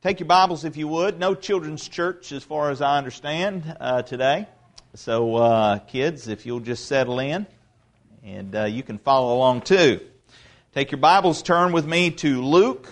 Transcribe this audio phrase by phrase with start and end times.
[0.00, 1.18] Take your Bibles if you would.
[1.18, 4.46] No children's church, as far as I understand, uh, today.
[4.94, 7.48] So, uh, kids, if you'll just settle in,
[8.22, 10.00] and uh, you can follow along too.
[10.72, 12.88] Take your Bibles, turn with me to Luke,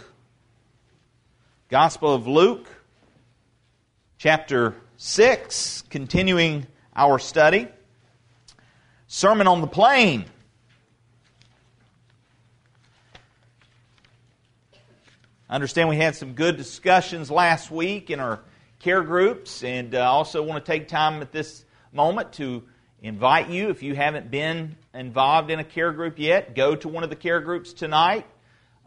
[1.69, 2.67] Gospel of Luke,
[4.19, 6.67] chapter 6, continuing
[6.97, 7.69] our study.
[9.07, 10.25] Sermon on the Plain.
[15.49, 18.41] I understand we had some good discussions last week in our
[18.81, 22.65] care groups, and I uh, also want to take time at this moment to
[23.01, 27.05] invite you, if you haven't been involved in a care group yet, go to one
[27.05, 28.27] of the care groups tonight.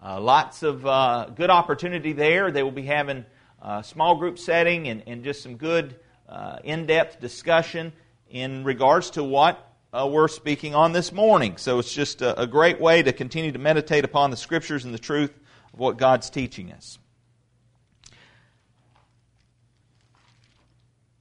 [0.03, 2.52] Uh, lots of uh, good opportunity there.
[2.52, 3.23] They will be having
[3.61, 5.95] a small group setting and, and just some good
[6.27, 7.94] uh, in depth discussion
[8.30, 11.55] in regards to what uh, we're speaking on this morning.
[11.55, 14.94] So it's just a, a great way to continue to meditate upon the Scriptures and
[14.94, 15.31] the truth
[15.79, 16.99] what God's teaching us.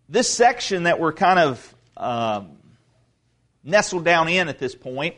[0.09, 2.56] This section that we're kind of um,
[3.62, 5.14] nestled down in at this point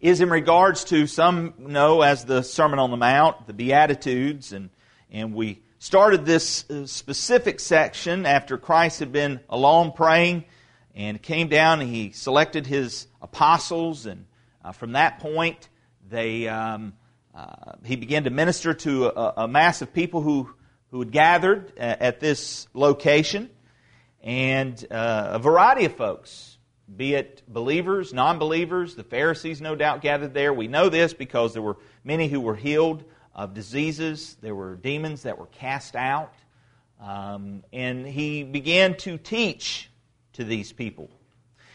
[0.00, 4.70] is in regards to some know as the Sermon on the Mount, the Beatitudes, and,
[5.10, 10.44] and we started this uh, specific section after Christ had been alone praying
[10.94, 14.26] and came down and he selected his apostles, and
[14.64, 15.68] uh, from that point,
[16.08, 16.46] they.
[16.46, 16.92] Um,
[17.36, 20.48] uh, he began to minister to a, a, mass of people who,
[20.90, 23.50] who had gathered at, this location,
[24.22, 26.56] and uh, a variety of folks,
[26.96, 30.54] be it believers, non believers, the Pharisees no doubt gathered there.
[30.54, 35.24] We know this because there were many who were healed of diseases, there were demons
[35.24, 36.32] that were cast out.
[36.98, 39.90] Um, and he began to teach
[40.34, 41.10] to these people.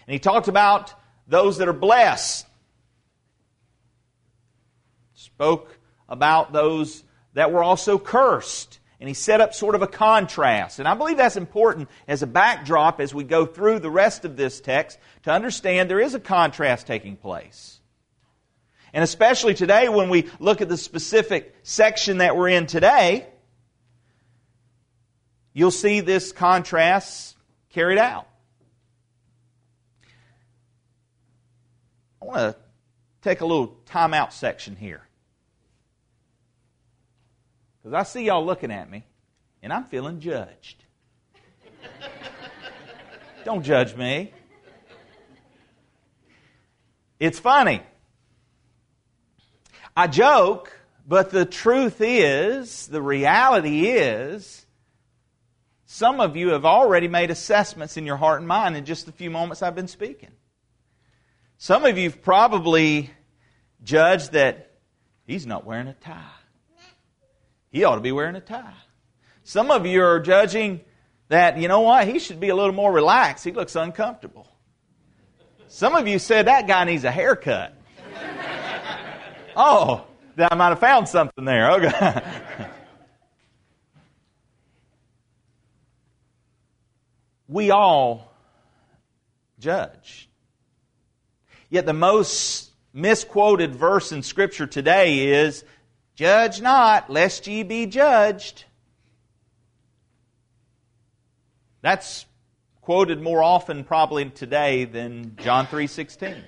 [0.07, 0.95] And he talked about
[1.27, 2.47] those that are blessed
[5.41, 7.03] spoke about those
[7.33, 8.79] that were also cursed.
[8.99, 10.77] And he set up sort of a contrast.
[10.77, 14.37] And I believe that's important as a backdrop as we go through the rest of
[14.37, 17.79] this text to understand there is a contrast taking place.
[18.93, 23.25] And especially today, when we look at the specific section that we're in today,
[25.53, 27.35] you'll see this contrast
[27.71, 28.27] carried out.
[32.21, 32.55] I want to
[33.23, 35.01] take a little timeout section here.
[37.81, 39.05] Because I see y'all looking at me,
[39.63, 40.83] and I'm feeling judged.
[43.43, 44.31] Don't judge me.
[47.19, 47.81] It's funny.
[49.97, 50.71] I joke,
[51.07, 54.65] but the truth is, the reality is,
[55.85, 59.11] some of you have already made assessments in your heart and mind in just the
[59.11, 60.31] few moments I've been speaking.
[61.57, 63.11] Some of you have probably
[63.83, 64.71] judged that
[65.25, 66.23] he's not wearing a tie.
[67.71, 68.73] He ought to be wearing a tie.
[69.43, 70.81] Some of you are judging
[71.29, 73.45] that, you know what, he should be a little more relaxed.
[73.45, 74.47] He looks uncomfortable.
[75.67, 77.73] Some of you said that guy needs a haircut.
[79.55, 80.05] oh,
[80.37, 81.71] I might have found something there.
[81.71, 82.21] Oh, okay.
[87.47, 88.33] we all
[89.59, 90.29] judge.
[91.69, 95.63] Yet the most misquoted verse in Scripture today is
[96.15, 98.65] Judge not, lest ye be judged.
[101.81, 102.25] That's
[102.81, 106.43] quoted more often probably today than John 3:16.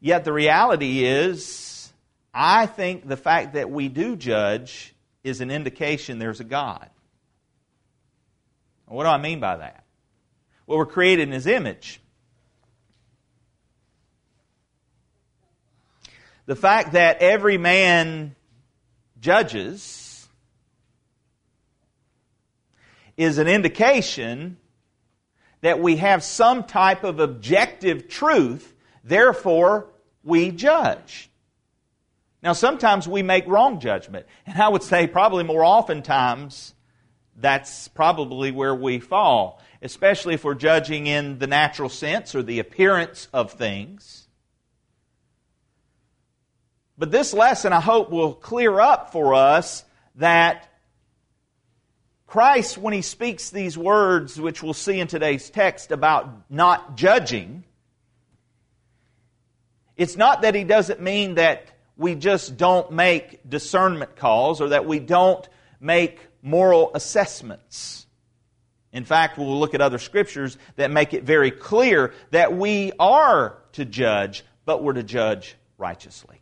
[0.00, 1.92] Yet the reality is
[2.32, 4.94] I think the fact that we do judge
[5.24, 6.88] is an indication there's a God.
[8.86, 9.84] What do I mean by that?
[10.66, 12.00] Well, we're created in his image.
[16.48, 18.34] The fact that every man
[19.20, 20.26] judges
[23.18, 24.56] is an indication
[25.60, 29.90] that we have some type of objective truth, therefore
[30.24, 31.28] we judge.
[32.42, 36.72] Now, sometimes we make wrong judgment, and I would say probably more oftentimes
[37.36, 42.58] that's probably where we fall, especially if we're judging in the natural sense or the
[42.58, 44.27] appearance of things.
[46.98, 49.84] But this lesson, I hope, will clear up for us
[50.16, 50.68] that
[52.26, 57.62] Christ, when he speaks these words, which we'll see in today's text about not judging,
[59.96, 61.66] it's not that he doesn't mean that
[61.96, 65.48] we just don't make discernment calls or that we don't
[65.80, 68.06] make moral assessments.
[68.92, 73.58] In fact, we'll look at other scriptures that make it very clear that we are
[73.72, 76.40] to judge, but we're to judge righteously.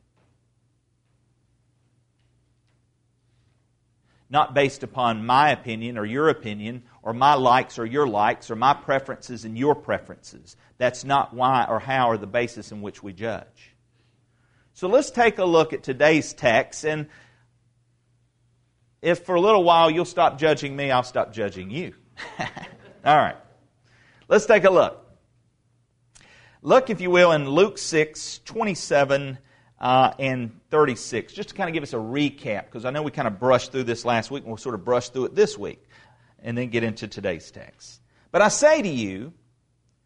[4.28, 8.56] Not based upon my opinion or your opinion or my likes or your likes or
[8.56, 10.56] my preferences and your preferences.
[10.78, 13.74] That's not why or how or the basis in which we judge.
[14.74, 17.06] So let's take a look at today's text and
[19.00, 21.94] if for a little while you'll stop judging me, I'll stop judging you.
[23.04, 23.36] All right.
[24.28, 25.02] Let's take a look.
[26.62, 29.38] Look, if you will, in Luke 6, 27
[29.80, 33.10] uh, and 36, just to kind of give us a recap, because I know we
[33.10, 35.58] kind of brushed through this last week and we'll sort of brush through it this
[35.58, 35.82] week
[36.42, 38.00] and then get into today's text.
[38.30, 39.32] But I say to you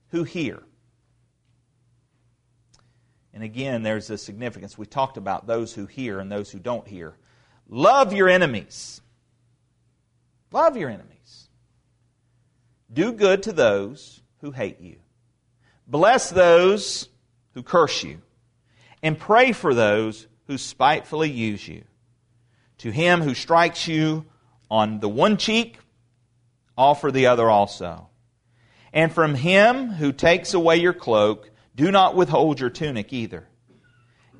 [0.08, 0.62] who hear,
[3.32, 4.76] and again, there's a significance.
[4.76, 7.14] We talked about those who hear and those who don't hear.
[7.68, 9.00] Love your enemies.
[10.50, 11.48] Love your enemies.
[12.92, 14.96] Do good to those who hate you.
[15.86, 17.08] Bless those
[17.54, 18.20] who curse you.
[19.02, 21.84] And pray for those who spitefully use you.
[22.78, 24.26] To him who strikes you
[24.70, 25.78] on the one cheek,
[26.76, 28.08] offer the other also.
[28.92, 33.46] And from him who takes away your cloak, do not withhold your tunic either.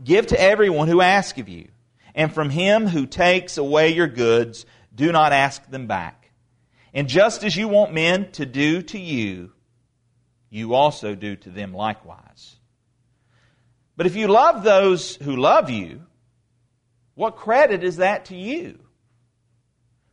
[0.02, 1.68] Give to everyone who asks of you
[2.14, 6.30] and from him who takes away your goods, do not ask them back.
[6.92, 9.52] And just as you want men to do to you,
[10.48, 12.56] you also do to them likewise.
[13.96, 16.02] But if you love those who love you,
[17.14, 18.78] what credit is that to you?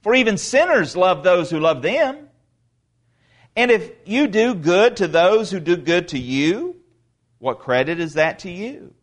[0.01, 2.29] For even sinners love those who love them.
[3.55, 6.75] And if you do good to those who do good to you,
[7.39, 8.93] what credit is that to you?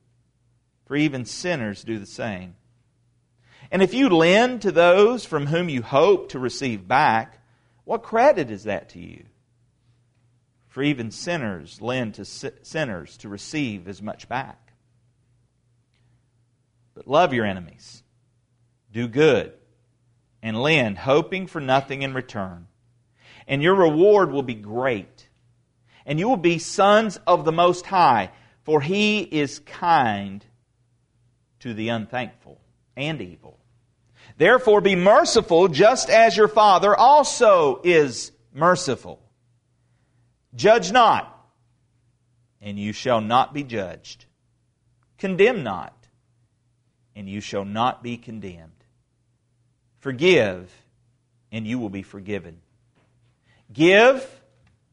[0.87, 2.55] For even sinners do the same.
[3.71, 7.38] And if you lend to those from whom you hope to receive back,
[7.85, 9.25] what credit is that to you?
[10.69, 14.63] For even sinners lend to sinners to receive as much back.
[16.94, 18.02] But love your enemies,
[18.93, 19.52] do good,
[20.43, 22.69] and lend, hoping for nothing in return.
[23.49, 25.29] And your reward will be great.
[26.06, 28.31] And you will be sons of the Most High,
[28.62, 30.44] for He is kind
[31.61, 32.61] to the unthankful
[32.97, 33.58] and evil.
[34.37, 39.20] Therefore, be merciful just as your Father also is merciful.
[40.55, 41.31] Judge not,
[42.61, 44.26] and you shall not be judged.
[45.19, 46.03] Condemn not,
[47.16, 48.72] and you shall not be condemned.
[49.99, 50.70] Forgive,
[51.52, 52.61] and you will be forgiven.
[53.72, 54.26] Give,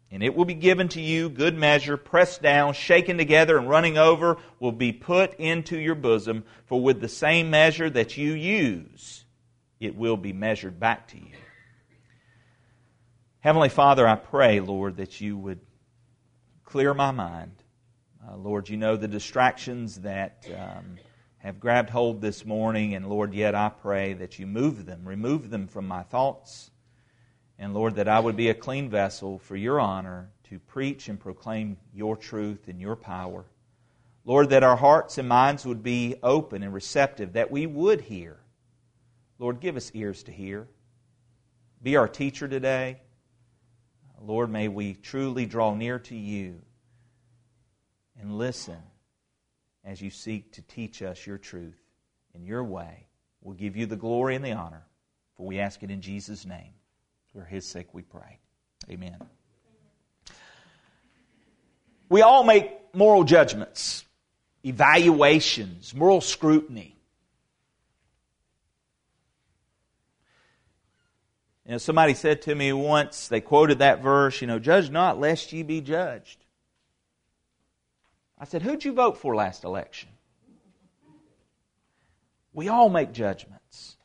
[0.09, 3.97] and it will be given to you, good measure, pressed down, shaken together, and running
[3.97, 6.44] over, will be put into your bosom.
[6.65, 9.25] For with the same measure that you use,
[9.79, 11.35] it will be measured back to you.
[13.39, 15.59] Heavenly Father, I pray, Lord, that you would
[16.63, 17.53] clear my mind.
[18.25, 20.97] Uh, Lord, you know the distractions that um,
[21.43, 25.49] have grabbed hold this morning, and Lord, yet I pray that you move them, remove
[25.49, 26.71] them from my thoughts
[27.61, 31.19] and Lord, that I would be a clean vessel for your honor to preach and
[31.19, 33.45] proclaim your truth and your power.
[34.25, 38.39] Lord, that our hearts and minds would be open and receptive, that we would hear.
[39.37, 40.67] Lord, give us ears to hear.
[41.83, 42.99] Be our teacher today.
[44.19, 46.63] Lord, may we truly draw near to you
[48.19, 48.81] and listen
[49.83, 51.80] as you seek to teach us your truth
[52.35, 53.07] in your way.
[53.42, 54.83] We'll give you the glory and the honor,
[55.35, 56.73] for we ask it in Jesus' name.
[57.33, 58.40] For his sake we pray.
[58.90, 59.18] Amen.
[62.09, 64.04] We all make moral judgments,
[64.64, 66.97] evaluations, moral scrutiny.
[71.66, 75.19] You know, somebody said to me once, they quoted that verse, you know, judge not
[75.19, 76.41] lest ye be judged.
[78.42, 80.10] I said, who'd you vote for last election?
[82.54, 83.98] We all make judgments.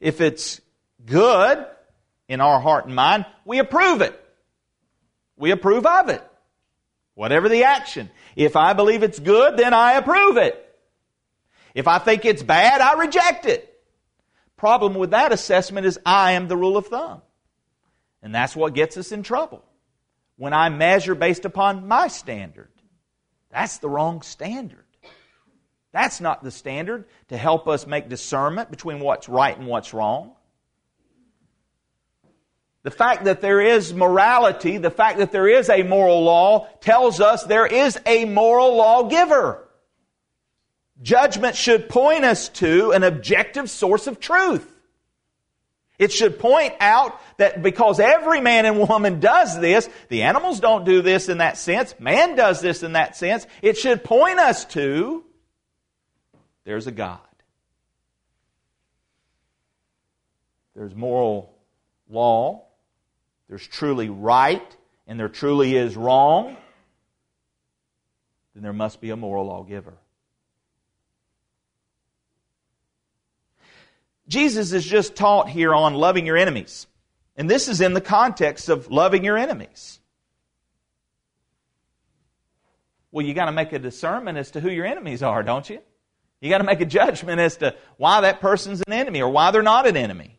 [0.00, 0.62] If it's
[1.04, 1.66] good
[2.28, 4.18] in our heart and mind, we approve it.
[5.36, 6.26] We approve of it.
[7.14, 8.10] Whatever the action.
[8.34, 10.62] If I believe it's good, then I approve it.
[11.74, 13.70] If I think it's bad, I reject it.
[14.56, 17.20] Problem with that assessment is I am the rule of thumb.
[18.22, 19.62] And that's what gets us in trouble.
[20.36, 22.70] When I measure based upon my standard,
[23.50, 24.84] that's the wrong standard.
[25.92, 30.32] That's not the standard to help us make discernment between what's right and what's wrong.
[32.82, 37.20] The fact that there is morality, the fact that there is a moral law, tells
[37.20, 39.66] us there is a moral lawgiver.
[41.02, 44.75] Judgment should point us to an objective source of truth.
[45.98, 50.84] It should point out that because every man and woman does this, the animals don't
[50.84, 54.64] do this in that sense, man does this in that sense, it should point us
[54.66, 55.24] to
[56.64, 57.20] there's a God.
[60.74, 61.54] There's moral
[62.10, 62.66] law,
[63.48, 64.76] there's truly right,
[65.06, 66.56] and there truly is wrong,
[68.54, 69.94] then there must be a moral lawgiver.
[74.28, 76.86] Jesus is just taught here on loving your enemies.
[77.36, 80.00] And this is in the context of loving your enemies.
[83.12, 85.80] Well, you got to make a discernment as to who your enemies are, don't you?
[86.40, 89.50] You got to make a judgment as to why that person's an enemy or why
[89.50, 90.38] they're not an enemy.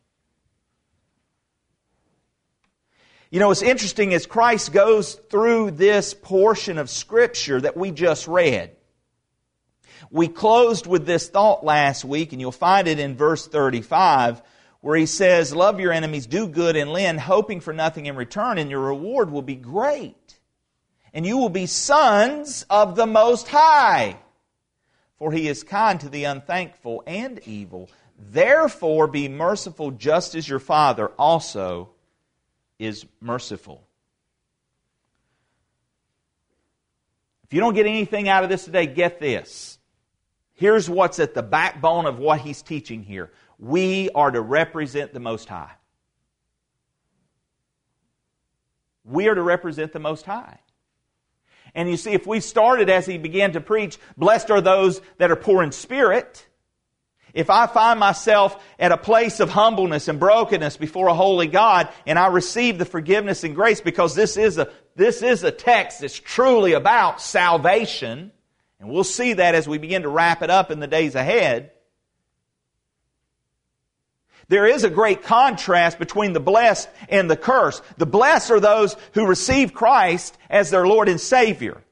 [3.30, 8.28] You know, it's interesting as Christ goes through this portion of Scripture that we just
[8.28, 8.77] read.
[10.10, 14.42] We closed with this thought last week, and you'll find it in verse 35,
[14.82, 18.58] where he says, Love your enemies, do good, and lend, hoping for nothing in return,
[18.58, 20.40] and your reward will be great.
[21.14, 24.18] And you will be sons of the Most High.
[25.18, 27.90] For he is kind to the unthankful and evil.
[28.18, 31.90] Therefore, be merciful just as your Father also
[32.78, 33.84] is merciful.
[37.46, 39.77] If you don't get anything out of this today, get this.
[40.58, 43.32] Here's what's at the backbone of what he's teaching here.
[43.60, 45.72] We are to represent the Most High.
[49.06, 50.60] We are to represent the Most High.
[51.76, 55.30] And you see, if we started as he began to preach, blessed are those that
[55.30, 56.48] are poor in spirit,
[57.36, 61.88] if I find myself at a place of humbleness and brokenness before a holy God
[62.08, 66.02] and I receive the forgiveness and grace because this is a, this is a text
[66.02, 68.32] that's truly about salvation,
[68.80, 71.72] and we'll see that as we begin to wrap it up in the days ahead.
[74.50, 77.84] There is a great contrast between the blessed and the cursed.
[77.98, 81.84] The blessed are those who receive Christ as their Lord and Savior.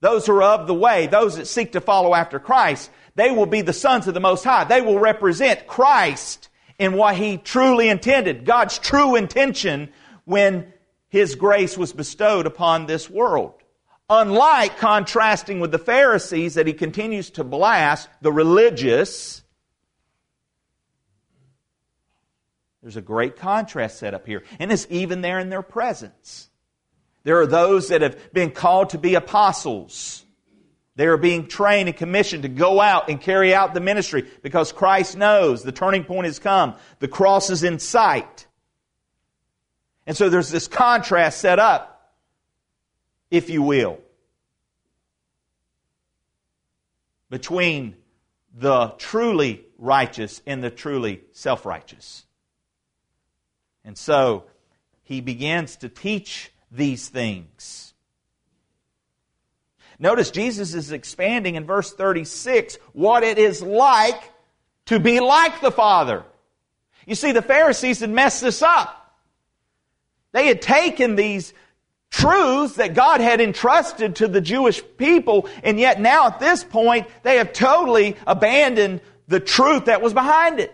[0.00, 2.90] Those who are of the way, those that seek to follow after Christ.
[3.16, 4.64] They will be the sons of the Most High.
[4.64, 9.88] They will represent Christ in what He truly intended, God's true intention
[10.24, 10.72] when
[11.08, 13.54] His grace was bestowed upon this world.
[14.08, 19.42] Unlike contrasting with the Pharisees that He continues to blast, the religious,
[22.82, 24.44] there's a great contrast set up here.
[24.60, 26.48] And it's even there in their presence.
[27.24, 30.24] There are those that have been called to be apostles.
[30.94, 34.70] They are being trained and commissioned to go out and carry out the ministry because
[34.70, 36.76] Christ knows the turning point has come.
[37.00, 38.46] The cross is in sight.
[40.06, 41.95] And so there's this contrast set up,
[43.30, 43.98] if you will,
[47.30, 47.96] between
[48.54, 52.24] the truly righteous and the truly self righteous.
[53.84, 54.44] And so
[55.02, 57.94] he begins to teach these things.
[59.98, 64.20] Notice Jesus is expanding in verse 36 what it is like
[64.86, 66.24] to be like the Father.
[67.06, 69.02] You see, the Pharisees had messed this up.
[70.32, 71.54] They had taken these
[72.10, 77.06] truths that God had entrusted to the Jewish people, and yet now at this point,
[77.22, 80.72] they have totally abandoned the truth that was behind it.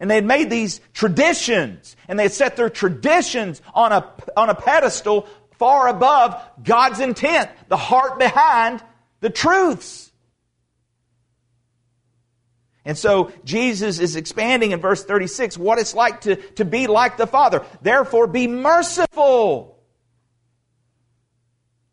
[0.00, 4.50] And they had made these traditions, and they had set their traditions on a, on
[4.50, 5.26] a pedestal
[5.58, 8.82] far above God's intent, the heart behind
[9.20, 10.03] the truths.
[12.84, 17.16] And so Jesus is expanding in verse 36 what it's like to, to be like
[17.16, 17.64] the Father.
[17.80, 19.78] Therefore, be merciful.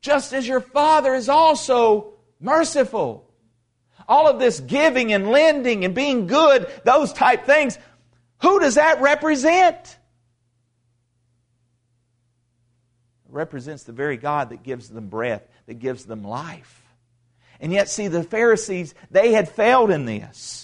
[0.02, 3.30] Just as your Father is also merciful.
[4.08, 7.78] All of this giving and lending and being good, those type things,
[8.42, 9.98] who does that represent?
[13.32, 16.84] represents the very God that gives them breath, that gives them life.
[17.60, 20.61] And yet, see, the Pharisees, they had failed in this.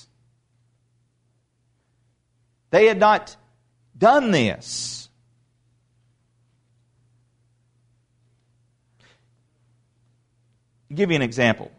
[2.70, 3.36] They had not
[3.98, 5.10] done this.
[10.90, 11.72] I'll give you an example.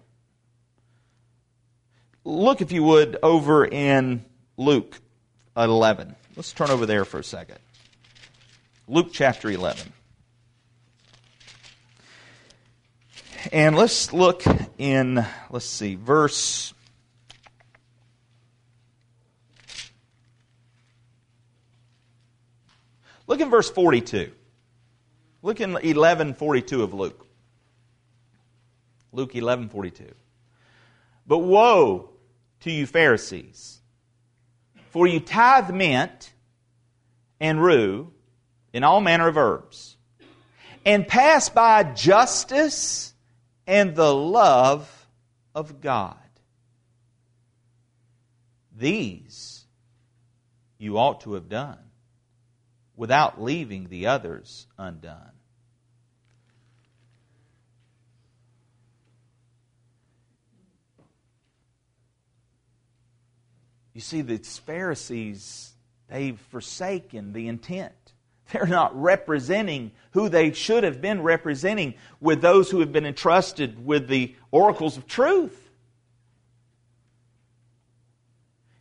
[2.25, 4.25] Look, if you would, over in
[4.57, 5.01] Luke
[5.57, 6.15] 11.
[6.37, 7.59] Let's turn over there for a second.
[8.87, 9.93] Luke chapter 11.
[13.53, 14.43] And let's look
[14.79, 16.75] in, let's see, verse.
[23.29, 24.33] Look in verse 42.
[25.43, 27.27] Look in 1142 of Luke.
[29.13, 30.13] Luke 1142.
[31.27, 32.11] But woe
[32.61, 33.81] to you Pharisees,
[34.91, 36.33] for you tithe mint
[37.39, 38.11] and rue
[38.73, 39.97] in all manner of herbs,
[40.85, 43.13] and pass by justice
[43.67, 45.07] and the love
[45.55, 46.17] of God.
[48.77, 49.67] These
[50.79, 51.88] you ought to have done
[52.99, 55.31] without leaving the others undone.
[63.95, 65.73] You see, the Pharisees,
[66.09, 67.95] they've forsaken the intent.
[68.53, 73.85] They're not representing who they should have been representing with those who have been entrusted
[73.85, 75.68] with the oracles of truth.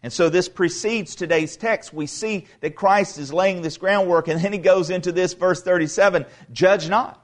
[0.07, 1.91] And so this precedes today's text.
[1.91, 5.61] We see that Christ is laying this groundwork, and then he goes into this, verse
[5.61, 7.21] 37 judge not.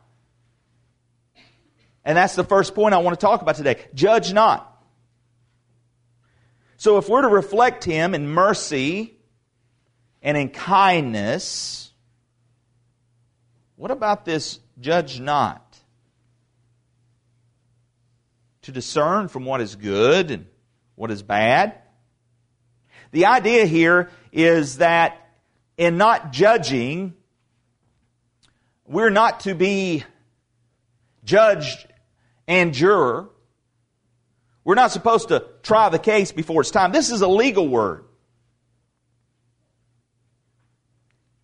[2.03, 3.77] And that's the first point I want to talk about today.
[3.93, 4.85] Judge not.
[6.75, 9.13] So if we're to reflect him in mercy
[10.21, 11.89] and in kindness,
[13.77, 15.79] what about this judge not?
[18.63, 20.47] To discern from what is good and
[20.95, 21.79] what is bad.
[23.13, 25.29] The idea here is that
[25.77, 27.13] in not judging,
[28.87, 30.03] we're not to be
[31.23, 31.85] judge
[32.47, 33.29] and juror.
[34.63, 36.91] We're not supposed to try the case before it's time.
[36.91, 38.03] This is a legal word.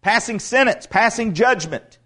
[0.01, 1.99] Passing sentence, passing judgment.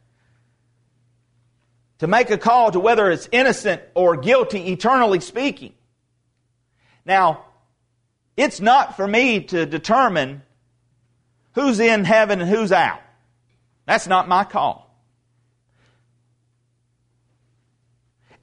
[1.99, 5.73] To make a call to whether it's innocent or guilty, eternally speaking.
[7.05, 7.45] Now,
[8.35, 10.41] it's not for me to determine
[11.53, 13.01] who's in heaven and who's out.
[13.85, 14.89] That's not my call.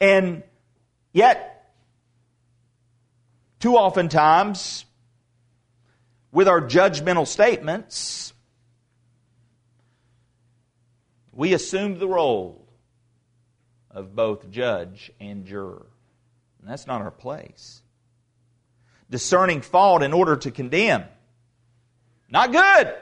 [0.01, 0.43] And
[1.13, 1.73] yet,
[3.59, 4.85] too often times,
[6.33, 8.33] with our judgmental statements,
[11.33, 12.67] we assume the role
[13.91, 15.87] of both judge and juror.
[16.61, 17.83] And that's not our place
[19.11, 21.05] discerning fault in order to condemn.
[22.31, 22.95] Not good.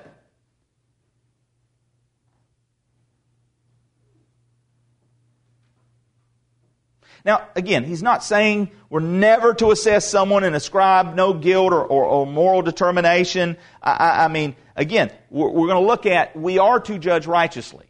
[7.24, 11.84] Now, again, he's not saying we're never to assess someone and ascribe no guilt or,
[11.84, 13.58] or, or moral determination.
[13.82, 17.26] I, I, I, mean, again, we're, we're going to look at we are to judge
[17.26, 17.84] righteously.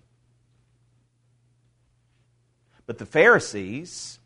[2.86, 4.17] But the Pharisees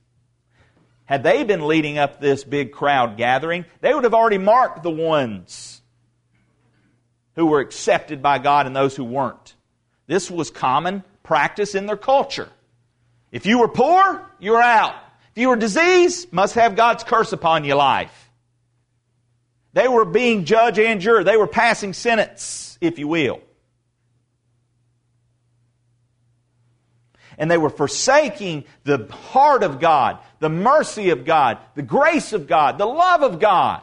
[1.05, 4.91] had they been leading up this big crowd gathering, they would have already marked the
[4.91, 5.81] ones
[7.35, 9.55] who were accepted by God and those who weren't.
[10.07, 12.49] This was common practice in their culture.
[13.31, 14.95] If you were poor, you were out.
[15.35, 18.31] If you were diseased, must have God's curse upon your life.
[19.73, 21.25] They were being judge and juror.
[21.25, 23.41] They were passing sentence, if you will.
[27.43, 32.47] And they were forsaking the heart of God, the mercy of God, the grace of
[32.47, 33.83] God, the love of God.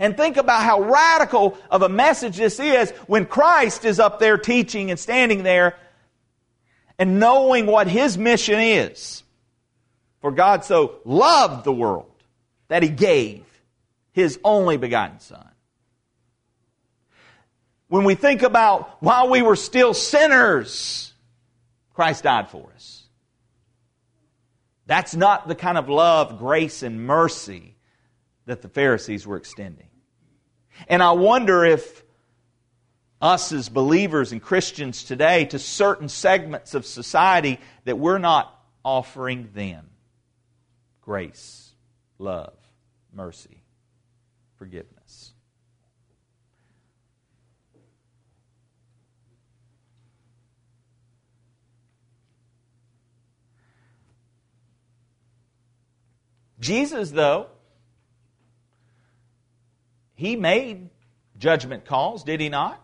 [0.00, 4.36] And think about how radical of a message this is when Christ is up there
[4.36, 5.76] teaching and standing there
[6.98, 9.22] and knowing what his mission is.
[10.22, 12.10] For God so loved the world
[12.66, 13.44] that he gave
[14.10, 15.48] his only begotten Son.
[17.86, 21.12] When we think about while we were still sinners,
[21.94, 23.04] Christ died for us.
[24.86, 27.76] That's not the kind of love, grace, and mercy
[28.46, 29.88] that the Pharisees were extending.
[30.88, 32.02] And I wonder if
[33.20, 38.54] us as believers and Christians today, to certain segments of society, that we're not
[38.84, 39.88] offering them
[41.00, 41.72] grace,
[42.18, 42.54] love,
[43.14, 43.62] mercy,
[44.56, 45.03] forgiveness.
[56.64, 57.48] Jesus, though,
[60.14, 60.88] he made
[61.36, 62.80] judgment calls, did he not?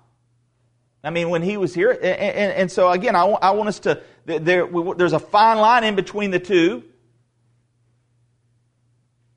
[1.03, 3.79] I mean, when he was here, and, and, and so again, I, I, want us
[3.81, 6.85] to, there, there's a fine line in between the two.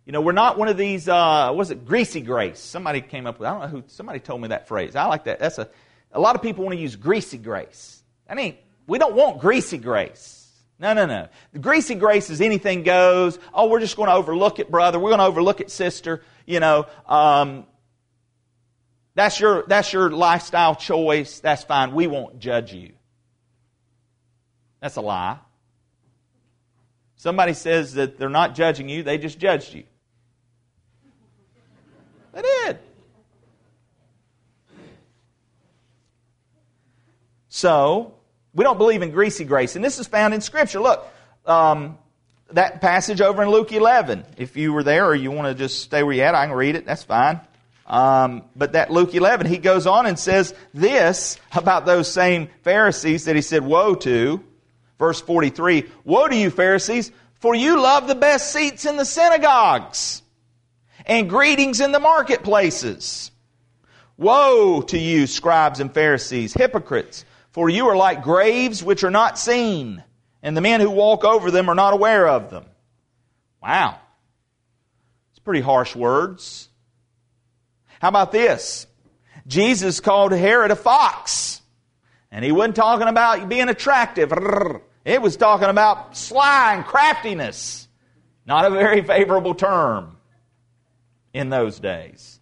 [0.05, 2.59] You know, we're not one of these, uh, was it greasy grace?
[2.59, 4.97] Somebody came up with, I don't know who, somebody told me that phrase.
[4.97, 5.39] I like that.
[5.39, 5.69] That's a,
[6.11, 8.03] a lot of people want to use greasy grace.
[8.29, 10.42] I mean, we don't want greasy grace.
[10.79, 11.27] No, no, no.
[11.53, 13.39] The greasy grace is anything goes.
[13.53, 14.99] Oh, we're just going to overlook it, brother.
[14.99, 16.21] We're going to overlook it, sister.
[16.45, 17.65] You know, um,
[19.15, 21.39] that's your that's your lifestyle choice.
[21.39, 21.93] That's fine.
[21.93, 22.93] We won't judge you.
[24.81, 25.39] That's a lie.
[27.15, 29.83] Somebody says that they're not judging you; they just judged you.
[32.33, 32.79] They did.
[37.47, 38.15] So
[38.53, 39.75] we don't believe in greasy grace.
[39.75, 40.79] And this is found in Scripture.
[40.79, 41.07] Look,
[41.45, 41.97] um,
[42.51, 44.25] that passage over in Luke 11.
[44.37, 46.55] If you were there or you want to just stay where you're at, I can
[46.55, 46.85] read it.
[46.85, 47.41] That's fine.
[47.85, 53.25] Um, but that Luke 11, he goes on and says this about those same Pharisees
[53.25, 54.43] that he said, Woe to.
[54.99, 60.21] Verse 43 Woe to you, Pharisees, for you love the best seats in the synagogues
[61.05, 63.31] and greetings in the marketplaces.
[64.15, 69.39] Woe to you, scribes and Pharisees, hypocrites, for you are like graves which are not
[69.39, 70.03] seen,
[70.41, 72.65] and the men who walk over them are not aware of them.
[73.61, 73.97] Wow.
[75.31, 76.67] It's pretty harsh words.
[78.01, 78.87] How about this?
[79.47, 81.61] Jesus called Herod a fox.
[82.31, 84.33] And he wasn't talking about being attractive.
[85.05, 87.87] It was talking about sly and craftiness.
[88.45, 90.17] Not a very favorable term
[91.33, 92.32] in those days.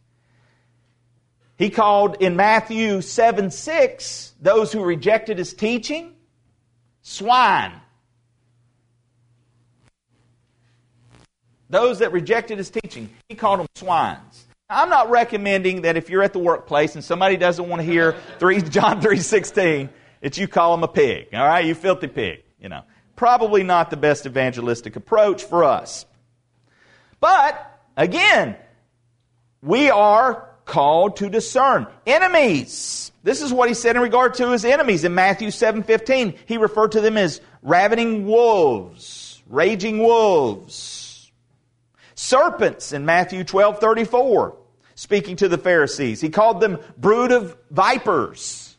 [1.62, 6.16] He called in Matthew 7 6 those who rejected his teaching
[7.04, 7.74] swine.
[11.70, 14.48] Those that rejected his teaching, he called them swines.
[14.72, 18.16] I'm not recommending that if you're at the workplace and somebody doesn't want to hear
[18.40, 19.90] 3, John 3.16,
[20.22, 21.28] that you call them a pig.
[21.32, 21.64] All right?
[21.64, 22.42] You filthy pig.
[22.60, 22.82] You know.
[23.16, 26.08] Probably not the best evangelistic approach for us.
[27.20, 28.56] But, again,
[29.62, 31.86] we are called to discern.
[32.08, 33.12] Enemies.
[33.24, 36.38] This is what he said in regard to his enemies in Matthew 7.15.
[36.46, 41.30] He referred to them as ravening wolves, raging wolves.
[42.16, 44.56] Serpents in Matthew 12.34
[44.96, 46.22] speaking to the Pharisees.
[46.22, 48.78] He called them brood of vipers.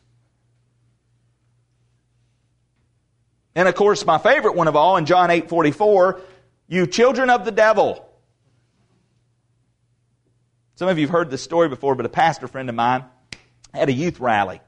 [3.53, 6.21] And of course, my favorite one of all in John 8 44,
[6.67, 8.09] you children of the devil.
[10.83, 13.05] Some of you have heard this story before, but a pastor friend of mine
[13.73, 14.59] had a youth rally.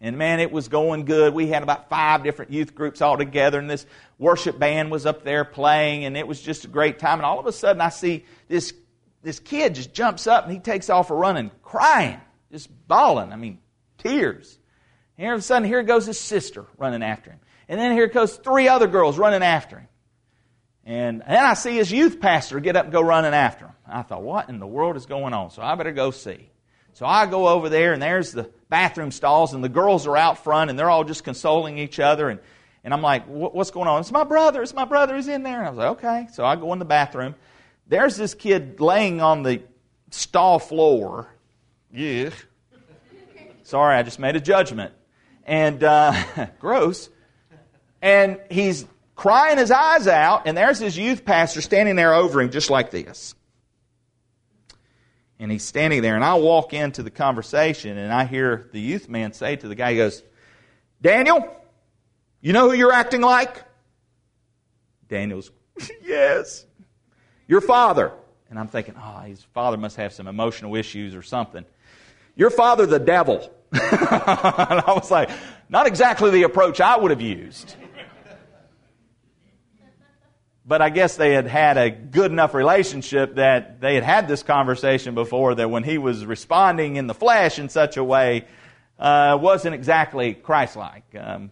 [0.00, 1.32] And man, it was going good.
[1.32, 3.86] We had about five different youth groups all together, and this
[4.18, 7.20] worship band was up there playing, and it was just a great time.
[7.20, 8.74] And all of a sudden, I see this
[9.22, 13.32] this kid just jumps up and he takes off a running, crying, just bawling.
[13.32, 13.60] I mean,
[13.96, 14.58] tears.
[15.18, 17.38] And all of a sudden, here goes his sister running after him.
[17.68, 19.88] And then here goes three other girls running after him.
[20.84, 23.74] And then I see his youth pastor get up and go running after him.
[23.86, 25.50] I thought, what in the world is going on?
[25.50, 26.50] So I better go see.
[26.94, 30.42] So I go over there, and there's the bathroom stalls, and the girls are out
[30.42, 32.28] front, and they're all just consoling each other.
[32.28, 32.40] And,
[32.82, 34.00] and I'm like, what's going on?
[34.00, 34.62] It's my brother.
[34.62, 35.16] It's my brother.
[35.16, 35.58] He's in there.
[35.58, 36.28] And I was like, okay.
[36.32, 37.34] So I go in the bathroom.
[37.86, 39.62] There's this kid laying on the
[40.10, 41.28] stall floor.
[41.92, 42.30] Yeah.
[43.62, 44.92] Sorry, I just made a judgment.
[45.44, 46.12] And uh,
[46.58, 47.08] gross.
[48.02, 48.86] And he's
[49.20, 52.90] crying his eyes out, and there's his youth pastor standing there over him just like
[52.90, 53.34] this.
[55.38, 59.10] And he's standing there, and I walk into the conversation, and I hear the youth
[59.10, 60.22] man say to the guy, he goes,
[61.02, 61.54] Daniel,
[62.40, 63.62] you know who you're acting like?
[65.06, 65.50] Daniel's,
[66.02, 66.64] yes.
[67.46, 68.12] Your father.
[68.48, 71.66] And I'm thinking, oh, his father must have some emotional issues or something.
[72.36, 73.52] Your father, the devil.
[73.72, 75.28] and I was like,
[75.68, 77.76] not exactly the approach I would have used.
[80.66, 84.42] But I guess they had had a good enough relationship that they had had this
[84.42, 88.46] conversation before that when he was responding in the flesh in such a way,
[88.98, 91.04] uh, wasn't exactly Christ like.
[91.18, 91.50] Um,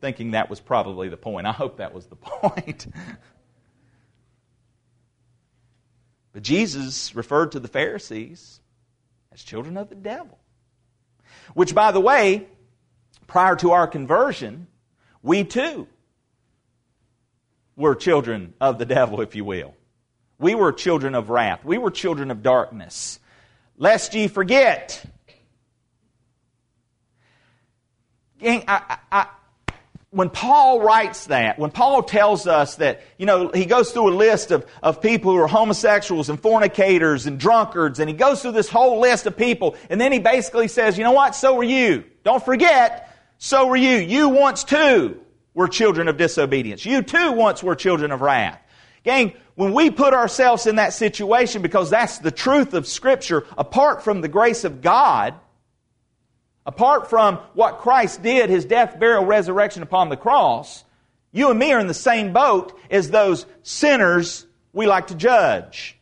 [0.00, 1.46] thinking that was probably the point.
[1.46, 2.86] I hope that was the point.
[6.32, 8.60] But Jesus referred to the Pharisees
[9.32, 10.38] as children of the devil.
[11.54, 12.46] Which, by the way,
[13.26, 14.66] prior to our conversion,
[15.22, 15.88] we too
[17.76, 19.74] were children of the devil, if you will.
[20.38, 21.64] We were children of wrath.
[21.64, 23.20] We were children of darkness.
[23.78, 25.04] Lest ye forget.
[28.38, 29.26] Gang, I, I,
[30.10, 34.16] when Paul writes that, when Paul tells us that, you know, he goes through a
[34.16, 38.52] list of, of people who are homosexuals and fornicators and drunkards, and he goes through
[38.52, 41.64] this whole list of people, and then he basically says, you know what, so were
[41.64, 42.04] you.
[42.24, 43.96] Don't forget, so were you.
[43.96, 45.20] You once too
[45.56, 46.86] were children of disobedience.
[46.86, 48.62] You too once were children of wrath.
[49.02, 54.04] Gang, when we put ourselves in that situation, because that's the truth of Scripture, apart
[54.04, 55.34] from the grace of God,
[56.66, 60.84] Apart from what Christ did, his death, burial, resurrection upon the cross,
[61.30, 65.96] you and me are in the same boat as those sinners we like to judge.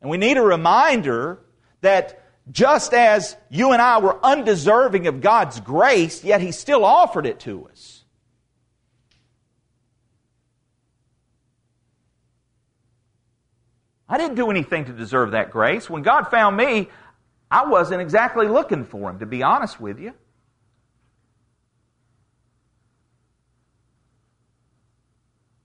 [0.00, 1.38] And we need a reminder
[1.82, 7.26] that just as you and I were undeserving of God's grace, yet He still offered
[7.26, 8.04] it to us.
[14.08, 15.90] I didn't do anything to deserve that grace.
[15.90, 16.88] When God found me,
[17.50, 20.12] I wasn't exactly looking for him, to be honest with you.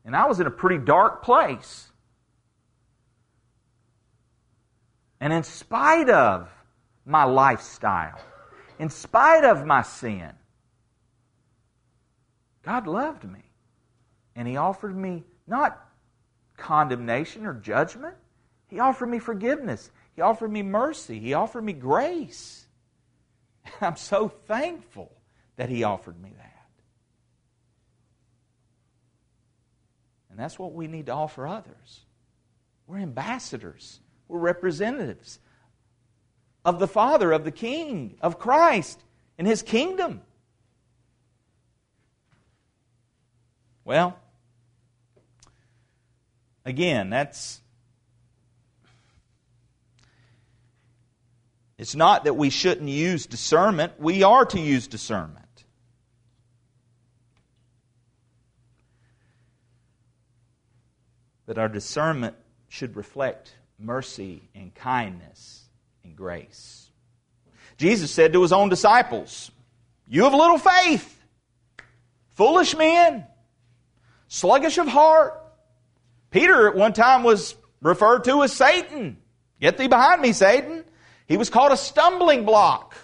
[0.04, 1.88] And I was in a pretty dark place.
[5.20, 6.50] And in spite of
[7.12, 8.20] my lifestyle,
[8.80, 10.32] in spite of my sin,
[12.64, 13.44] God loved me.
[14.36, 15.80] And He offered me not
[16.58, 18.16] condemnation or judgment,
[18.68, 19.92] He offered me forgiveness.
[20.14, 21.20] He offered me mercy.
[21.20, 22.66] He offered me grace.
[23.82, 25.12] I'm so thankful
[25.56, 26.68] that He offered me that.
[30.30, 32.02] And that's what we need to offer others.
[32.88, 35.40] We're ambassadors, we're representatives
[36.64, 39.04] of the Father, of the King, of Christ,
[39.38, 40.22] and His kingdom.
[43.84, 44.18] Well,
[46.66, 47.60] again, that's.
[51.78, 53.94] It's not that we shouldn't use discernment.
[53.98, 55.66] We are to use discernment.
[61.48, 62.36] But our discernment
[62.70, 65.61] should reflect mercy and kindness
[66.04, 66.90] and grace.
[67.78, 69.52] Jesus said to his own disciples,
[70.08, 71.20] You have little faith,
[72.32, 73.26] foolish men,
[74.28, 75.34] sluggish of heart.
[76.30, 79.18] Peter at one time was referred to as Satan.
[79.60, 80.84] Get thee behind me, Satan.
[81.28, 82.96] He was called a stumbling block.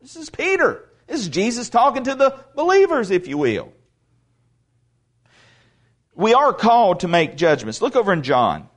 [0.00, 0.88] This is Peter.
[1.06, 3.72] This is Jesus talking to the believers, if you will.
[6.14, 7.82] We are called to make judgments.
[7.82, 8.68] Look over in John.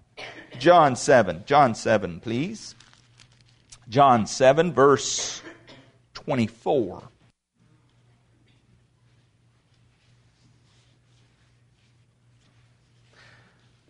[0.60, 1.44] John 7.
[1.46, 2.76] John 7, please.
[3.90, 5.42] John 7, verse
[6.14, 7.04] 24.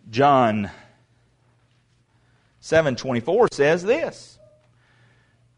[0.10, 0.72] John
[2.62, 4.40] 7:24 says this.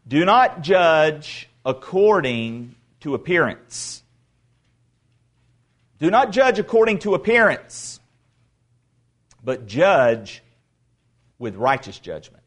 [0.06, 4.02] Do not judge according to appearance
[6.02, 8.00] do not judge according to appearance,
[9.44, 10.42] but judge
[11.38, 12.41] with righteous judgment.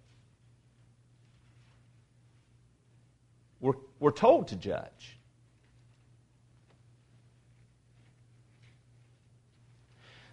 [4.00, 5.18] We're, told to judge.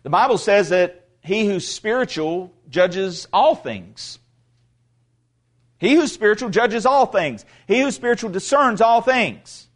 [0.03, 4.19] The Bible says that he who's spiritual judges all things.
[5.79, 7.45] He who's spiritual judges all things.
[7.67, 9.69] He who's spiritual discerns all things.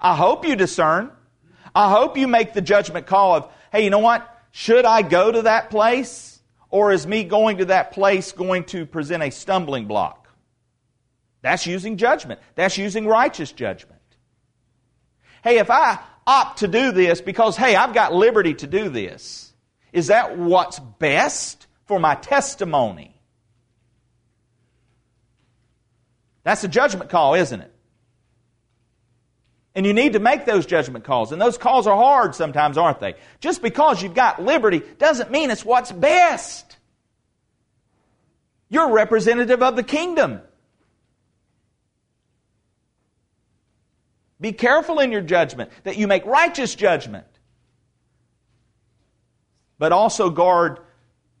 [0.00, 1.10] I hope you discern.
[1.74, 4.28] I hope you make the judgment call of, hey, you know what?
[4.50, 6.40] Should I go to that place?
[6.70, 10.17] Or is me going to that place going to present a stumbling block?
[11.48, 12.40] That's using judgment.
[12.56, 14.02] That's using righteous judgment.
[15.42, 19.50] Hey, if I opt to do this because, hey, I've got liberty to do this,
[19.90, 23.18] is that what's best for my testimony?
[26.42, 27.72] That's a judgment call, isn't it?
[29.74, 31.32] And you need to make those judgment calls.
[31.32, 33.14] And those calls are hard sometimes, aren't they?
[33.40, 36.76] Just because you've got liberty doesn't mean it's what's best.
[38.68, 40.42] You're representative of the kingdom.
[44.40, 47.26] Be careful in your judgment that you make righteous judgment.
[49.78, 50.80] But also guard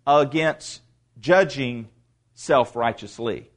[0.06, 0.80] against
[1.20, 1.88] judging
[2.34, 3.50] self righteously.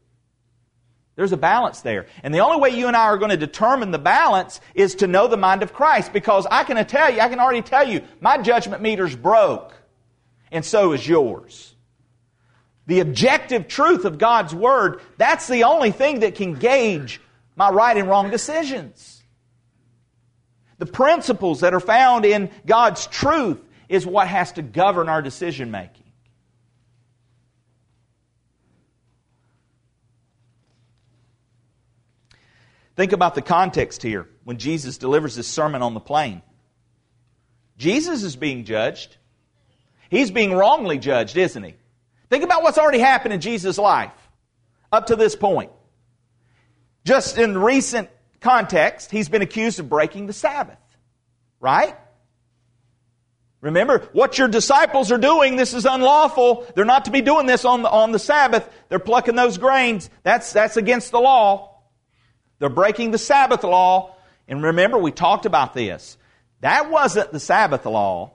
[1.15, 2.08] There's a balance there.
[2.23, 5.08] And the only way you and I are going to determine the balance is to
[5.08, 8.01] know the mind of Christ because I can tell you, I can already tell you,
[8.19, 9.73] my judgment meter's broke.
[10.51, 11.75] And so is yours.
[12.88, 17.21] The objective truth of God's Word, that's the only thing that can gauge
[17.56, 19.20] my right and wrong decisions.
[20.82, 25.70] The principles that are found in God's truth is what has to govern our decision
[25.70, 26.12] making.
[32.96, 36.41] Think about the context here when Jesus delivers this sermon on the plain.
[37.78, 39.17] Jesus is being judged.
[40.10, 41.76] He's being wrongly judged, isn't he?
[42.32, 44.13] Think about what's already happened in Jesus' life
[44.91, 45.70] up to this point.
[47.06, 48.10] Just in recent
[48.41, 50.77] context, he's been accused of breaking the Sabbath.
[51.60, 51.95] Right?
[53.62, 56.65] Remember, what your disciples are doing, this is unlawful.
[56.75, 58.67] They're not to be doing this on the, on the Sabbath.
[58.89, 60.10] They're plucking those grains.
[60.23, 61.80] That's, that's against the law.
[62.58, 64.15] They're breaking the Sabbath law.
[64.47, 66.17] And remember, we talked about this.
[66.62, 68.34] That wasn't the Sabbath law.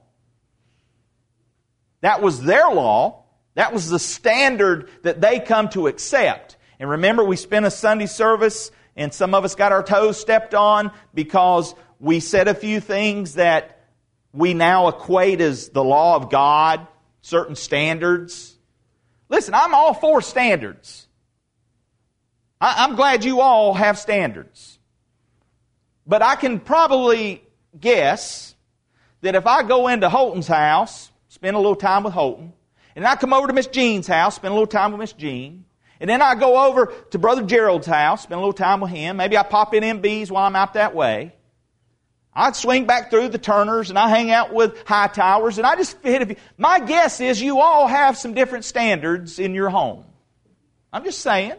[2.02, 3.24] That was their law.
[3.54, 6.56] That was the standard that they come to accept.
[6.78, 10.54] And remember, we spent a Sunday service and some of us got our toes stepped
[10.54, 13.84] on because we said a few things that
[14.32, 16.86] we now equate as the law of God,
[17.20, 18.56] certain standards.
[19.28, 21.06] Listen, I'm all for standards.
[22.60, 24.78] I, am glad you all have standards.
[26.06, 27.42] But I can probably
[27.78, 28.54] guess
[29.20, 32.52] that if I go into Holton's house, spend a little time with Holton,
[32.94, 35.65] and I come over to Miss Jean's house, spend a little time with Miss Jean,
[36.00, 39.16] And then I go over to Brother Gerald's house, spend a little time with him.
[39.16, 41.32] Maybe I pop in MB's while I'm out that way.
[42.34, 45.74] I'd swing back through the Turners and I hang out with High Towers and I
[45.74, 46.36] just few.
[46.58, 50.04] My guess is you all have some different standards in your home.
[50.92, 51.54] I'm just saying.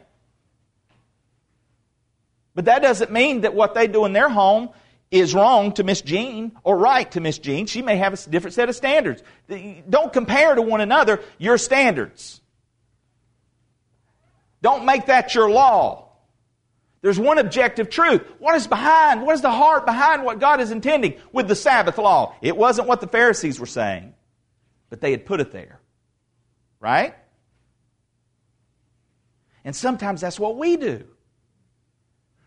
[2.53, 4.69] But that doesn't mean that what they do in their home
[5.09, 7.65] is wrong to Miss Jean or right to Miss Jean.
[7.65, 9.23] She may have a different set of standards.
[9.89, 12.41] Don't compare to one another your standards.
[14.61, 16.09] Don't make that your law.
[17.01, 18.21] There's one objective truth.
[18.39, 21.97] What is behind, what is the heart behind what God is intending with the Sabbath
[21.97, 22.35] law?
[22.41, 24.13] It wasn't what the Pharisees were saying,
[24.89, 25.79] but they had put it there.
[26.79, 27.15] Right?
[29.63, 31.05] And sometimes that's what we do.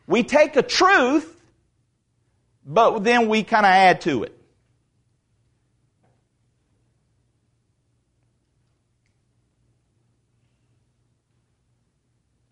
[0.06, 1.40] We take a truth,
[2.66, 4.39] but then we kind of add to it.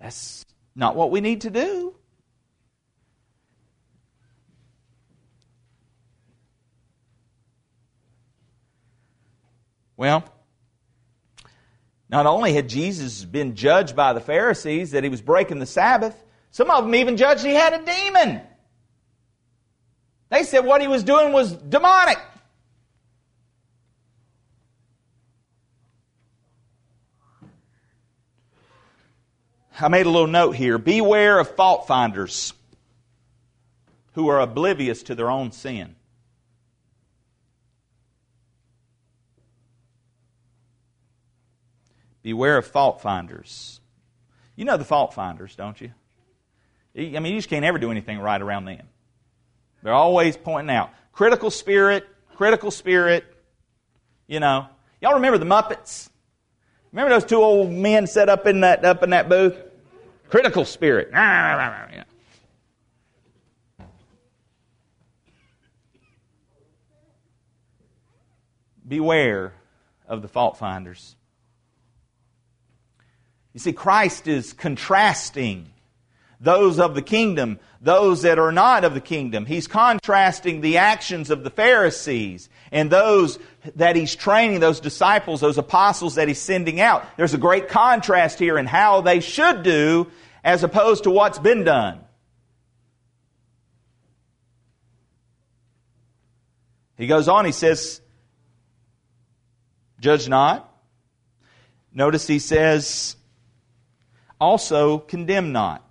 [0.08, 1.94] That's not what we need to do.
[9.98, 10.24] Well,
[12.08, 16.16] not only had Jesus been judged by the Pharisees that he was breaking the Sabbath,
[16.52, 18.40] some of them even judged he had a demon.
[20.30, 22.18] They said what he was doing was demonic.
[29.80, 30.78] I made a little note here.
[30.78, 32.52] Beware of fault finders
[34.12, 35.94] who are oblivious to their own sin.
[42.22, 43.80] Beware of fault finders.
[44.56, 45.92] You know the fault finders, don't you?
[46.96, 48.88] I mean, you just can't ever do anything right around them.
[49.82, 50.90] They're always pointing out.
[51.12, 53.24] Critical spirit, critical spirit.
[54.26, 54.66] You know.
[55.00, 56.08] Y'all remember the Muppets?
[56.90, 59.56] Remember those two old men set up in that up in that booth?
[60.28, 61.10] Critical spirit.
[68.86, 69.52] Beware
[70.06, 71.14] of the fault finders.
[73.52, 75.70] You see, Christ is contrasting
[76.40, 79.46] those of the kingdom, those that are not of the kingdom.
[79.46, 83.38] He's contrasting the actions of the Pharisees and those
[83.76, 87.04] that he's training, those disciples, those apostles that he's sending out.
[87.16, 90.08] There's a great contrast here in how they should do
[90.44, 92.00] as opposed to what's been done.
[96.96, 98.00] He goes on, he says,
[100.00, 100.64] Judge not.
[101.92, 103.16] Notice he says,
[104.40, 105.87] also condemn not.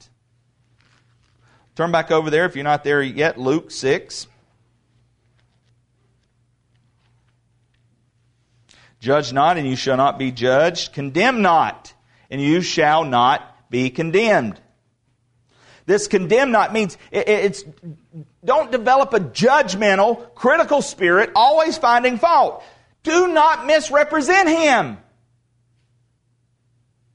[1.77, 4.25] Turn back over there if you're not there yet, Luke 6.
[8.99, 10.91] Judge not, and you shall not be judged.
[10.93, 11.93] Condemn not,
[12.31, 14.59] and you shall not be condemned.
[15.85, 17.63] This condemn not means it's
[18.43, 22.63] don't develop a judgmental, critical spirit, always finding fault.
[23.03, 24.97] Do not misrepresent him.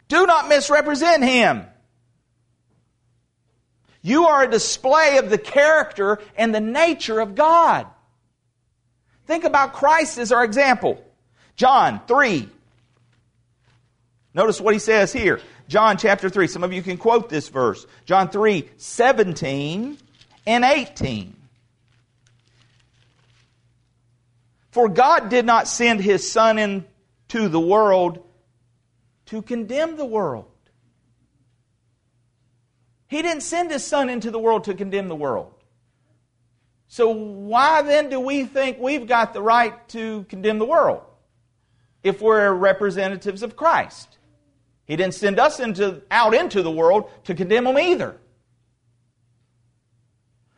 [0.06, 1.66] Do not misrepresent him.
[4.02, 7.86] You are a display of the character and the nature of God.
[9.26, 11.02] Think about Christ as our example.
[11.54, 12.48] John 3.
[14.34, 15.40] Notice what he says here.
[15.68, 16.48] John chapter 3.
[16.48, 17.86] Some of you can quote this verse.
[18.04, 19.96] John 3, 17
[20.46, 21.36] and 18.
[24.72, 28.24] For God did not send his Son into the world
[29.26, 30.46] to condemn the world.
[33.12, 35.52] He didn't send his son into the world to condemn the world.
[36.88, 41.02] So why then do we think we've got the right to condemn the world
[42.02, 44.16] if we're representatives of Christ?
[44.86, 48.16] He didn't send us into, out into the world to condemn them either.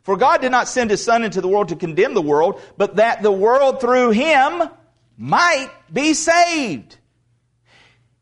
[0.04, 2.94] For God did not send his son into the world to condemn the world, but
[2.96, 4.62] that the world through him
[5.18, 6.98] might be saved.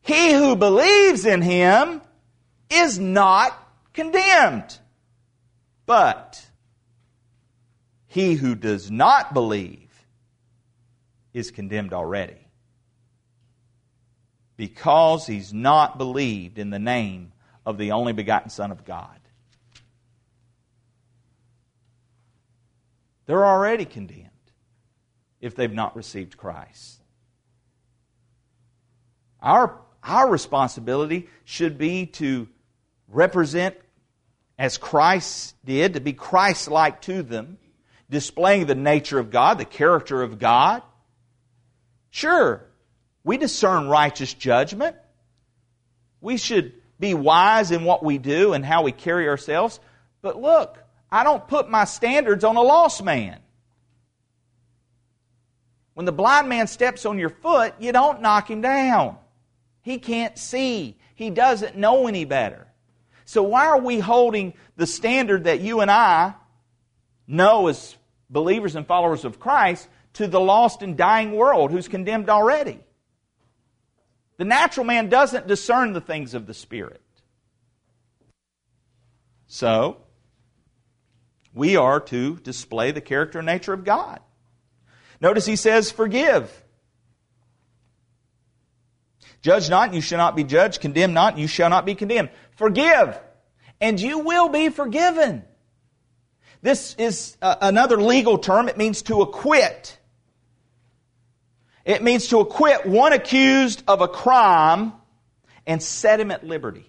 [0.00, 2.00] He who believes in him
[2.70, 3.59] is not
[3.93, 4.78] condemned.
[5.86, 6.45] But
[8.07, 9.90] he who does not believe
[11.32, 12.36] is condemned already.
[14.57, 17.32] Because he's not believed in the name
[17.64, 19.18] of the only begotten Son of God.
[23.26, 24.28] They're already condemned
[25.40, 27.01] if they've not received Christ.
[29.40, 32.49] Our our responsibility should be to
[33.12, 33.76] represent
[34.58, 37.58] as Christ did, to be Christ like to them,
[38.10, 40.82] displaying the nature of God, the character of God.
[42.10, 42.64] Sure,
[43.24, 44.96] we discern righteous judgment.
[46.20, 49.80] We should be wise in what we do and how we carry ourselves.
[50.20, 50.78] But look,
[51.10, 53.38] I don't put my standards on a lost man.
[55.94, 59.18] When the blind man steps on your foot, you don't knock him down.
[59.82, 60.96] He can't see.
[61.14, 62.66] He doesn't know any better.
[63.24, 66.34] So why are we holding the standard that you and I
[67.26, 67.96] know as
[68.28, 72.80] believers and followers of Christ to the lost and dying world who's condemned already?
[74.38, 77.00] The natural man doesn't discern the things of the Spirit.
[79.46, 79.98] So,
[81.54, 84.20] we are to display the character and nature of God.
[85.20, 86.50] Notice he says, forgive.
[89.42, 90.80] Judge not, you shall not be judged.
[90.80, 92.30] Condemn not, and you shall not be condemned.
[92.57, 93.18] Forgive,
[93.80, 95.44] and you will be forgiven.
[96.62, 98.68] This is uh, another legal term.
[98.68, 99.98] It means to acquit.
[101.84, 104.92] It means to acquit one accused of a crime
[105.66, 106.88] and set him at liberty.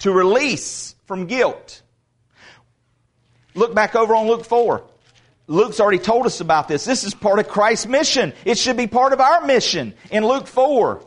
[0.00, 1.82] To release from guilt.
[3.54, 4.86] Look back over on Luke 4.
[5.46, 6.84] Luke's already told us about this.
[6.84, 8.32] This is part of Christ's mission.
[8.44, 11.04] It should be part of our mission in Luke 4.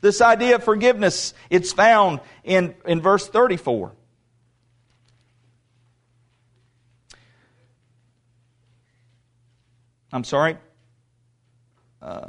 [0.00, 3.92] This idea of forgiveness, it's found in, in verse 34.
[10.12, 10.56] I'm sorry.
[12.00, 12.28] Uh,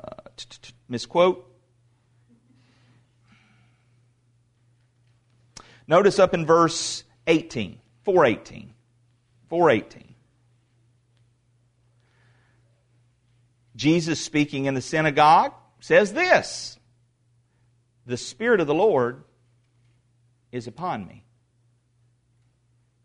[0.88, 1.46] misquote.
[5.88, 8.74] Notice up in verse 18, 418.
[9.50, 10.16] 418.
[13.76, 16.79] Jesus speaking in the synagogue says this
[18.10, 19.24] The Spirit of the Lord
[20.52, 21.26] is upon me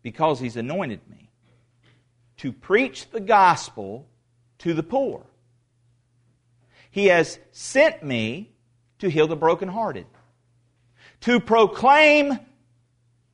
[0.01, 1.29] because He's anointed me
[2.37, 4.07] to preach the gospel
[4.57, 5.23] to the poor.
[6.89, 8.49] He has sent me
[8.97, 10.07] to heal the brokenhearted,
[11.21, 12.39] to proclaim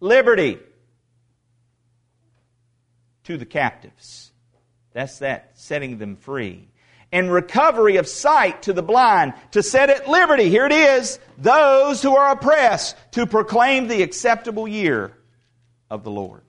[0.02, 0.60] liberty
[3.24, 4.34] to the captives.
[4.92, 6.68] That's that, setting them free
[7.12, 12.02] and recovery of sight to the blind, to set at liberty, here it is, those
[12.02, 15.12] who are oppressed, to proclaim the acceptable year
[15.90, 16.42] of the Lord.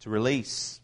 [0.00, 0.80] To release,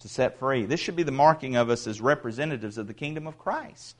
[0.00, 0.66] to set free.
[0.66, 3.96] This should be the marking of us as representatives of the kingdom of Christ.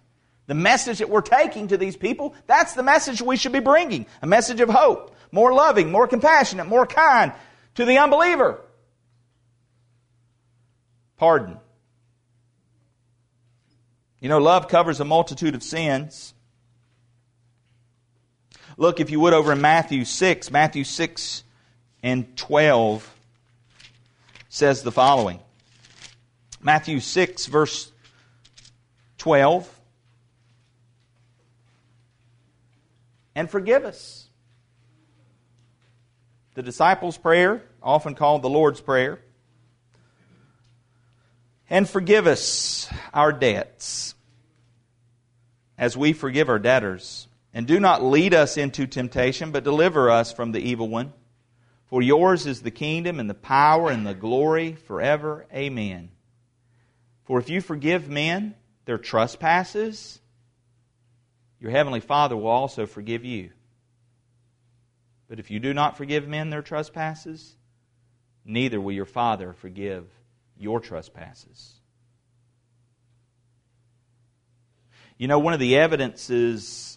[0.48, 4.06] The message that we're taking to these people, that's the message we should be bringing.
[4.22, 7.32] A message of hope, more loving, more compassionate, more kind
[7.74, 8.58] to the unbeliever.
[11.18, 11.58] Pardon.
[14.20, 16.32] You know, love covers a multitude of sins.
[18.78, 21.44] Look, if you would, over in Matthew 6, Matthew 6
[22.02, 23.14] and 12
[24.48, 25.40] says the following
[26.62, 27.92] Matthew 6, verse
[29.18, 29.77] 12.
[33.38, 34.26] And forgive us.
[36.54, 39.20] The disciples' prayer, often called the Lord's Prayer,
[41.70, 44.16] and forgive us our debts
[45.78, 47.28] as we forgive our debtors.
[47.54, 51.12] And do not lead us into temptation, but deliver us from the evil one.
[51.86, 55.46] For yours is the kingdom and the power and the glory forever.
[55.54, 56.10] Amen.
[57.22, 60.18] For if you forgive men their trespasses,
[61.60, 63.50] your heavenly Father will also forgive you.
[65.28, 67.56] But if you do not forgive men their trespasses,
[68.44, 70.06] neither will your Father forgive
[70.56, 71.74] your trespasses.
[75.18, 76.96] You know, one of the evidences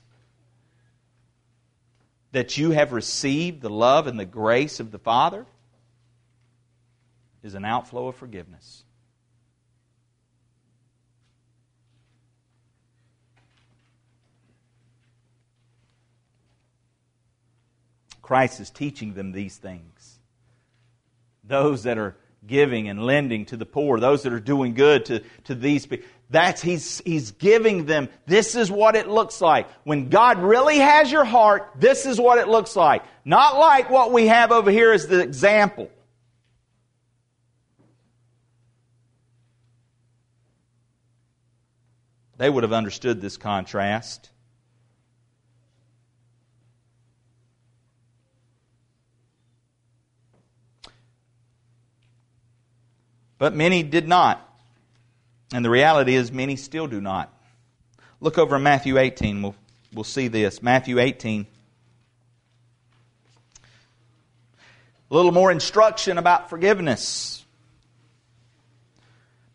[2.31, 5.45] that you have received the love and the grace of the Father
[7.43, 8.83] is an outflow of forgiveness.
[18.31, 20.17] Christ is teaching them these things.
[21.43, 22.15] Those that are
[22.47, 26.07] giving and lending to the poor, those that are doing good to, to these people.
[26.29, 29.67] That's, he's, he's giving them, this is what it looks like.
[29.83, 33.03] When God really has your heart, this is what it looks like.
[33.25, 35.89] Not like what we have over here as the example.
[42.37, 44.29] They would have understood this contrast.
[53.41, 54.47] But many did not.
[55.51, 57.33] And the reality is, many still do not.
[58.19, 59.41] Look over in Matthew 18.
[59.41, 59.55] We'll,
[59.91, 60.61] we'll see this.
[60.61, 61.47] Matthew 18.
[65.09, 67.43] A little more instruction about forgiveness.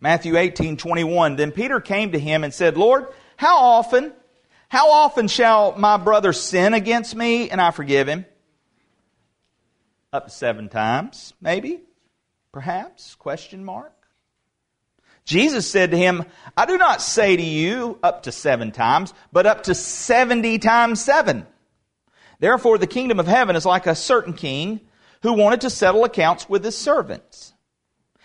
[0.00, 1.36] Matthew 18, 21.
[1.36, 3.06] Then Peter came to him and said, Lord,
[3.36, 4.12] how often,
[4.68, 8.26] how often shall my brother sin against me and I forgive him?
[10.12, 11.85] Up to seven times, maybe,
[12.56, 13.92] perhaps, question mark.
[15.26, 16.24] Jesus said to him,
[16.56, 21.04] I do not say to you up to seven times, but up to seventy times
[21.04, 21.46] seven.
[22.38, 24.80] Therefore, the kingdom of heaven is like a certain king
[25.20, 27.52] who wanted to settle accounts with his servants.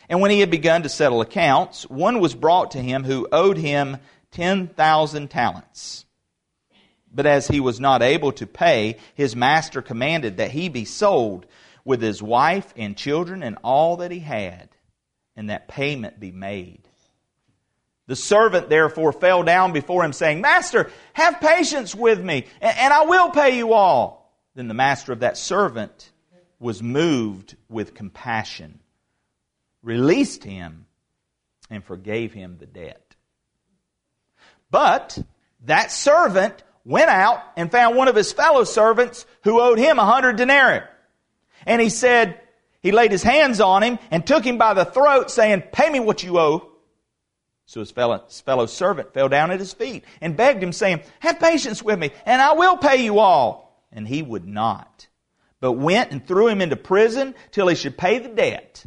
[0.08, 3.58] And when he had begun to settle accounts, one was brought to him who owed
[3.58, 3.98] him
[4.32, 6.06] 10,000 talents.
[7.14, 11.46] But as he was not able to pay, his master commanded that he be sold
[11.84, 14.70] with his wife and children and all that he had,
[15.36, 16.88] and that payment be made.
[18.08, 23.06] The servant therefore fell down before him, saying, Master, have patience with me, and I
[23.06, 24.36] will pay you all.
[24.54, 26.12] Then the master of that servant
[26.60, 28.80] was moved with compassion,
[29.82, 30.86] released him,
[31.70, 33.16] and forgave him the debt.
[34.70, 35.18] But
[35.66, 40.06] that servant went out and found one of his fellow servants who owed him a
[40.06, 40.82] hundred denarii.
[41.66, 42.40] And he said,
[42.82, 46.00] he laid his hands on him and took him by the throat, saying, Pay me
[46.00, 46.68] what you owe.
[47.68, 51.02] So his fellow, his fellow servant fell down at his feet and begged him, saying,
[51.20, 53.86] Have patience with me, and I will pay you all.
[53.92, 55.08] And he would not,
[55.60, 58.84] but went and threw him into prison till he should pay the debt.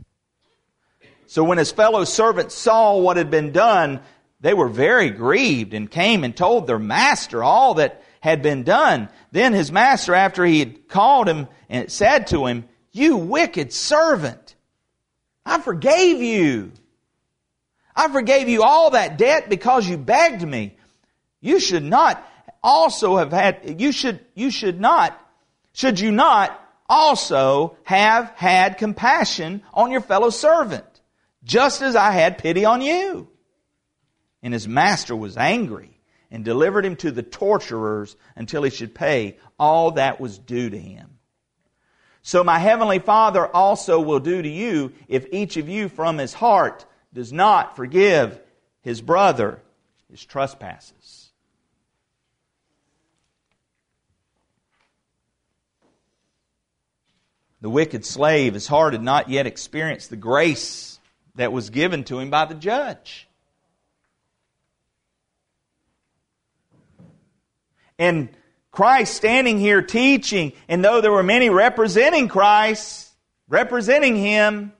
[1.26, 4.00] So when his fellow servants saw what had been done,
[4.40, 9.10] they were very grieved and came and told their master all that had been done.
[9.30, 14.56] Then his master, after he had called him and said to him, You wicked servant,
[15.44, 16.72] I forgave you
[17.94, 20.76] I forgave you all that debt because you begged me.
[21.40, 22.26] You should not
[22.62, 25.18] also have had, you should, you should not,
[25.72, 30.84] should you not also have had compassion on your fellow servant,
[31.44, 33.28] just as I had pity on you?
[34.42, 35.93] And his master was angry
[36.34, 40.76] and delivered him to the torturers until he should pay all that was due to
[40.76, 41.18] him.
[42.22, 46.32] So my heavenly Father also will do to you if each of you from his
[46.32, 48.40] heart does not forgive
[48.80, 49.62] his brother
[50.10, 51.30] his trespasses.
[57.60, 60.98] The wicked slave, his heart had not yet experienced the grace
[61.36, 63.28] that was given to him by the judge.
[68.04, 68.28] And
[68.70, 73.10] Christ standing here teaching, and though there were many representing Christ,
[73.48, 74.74] representing Him,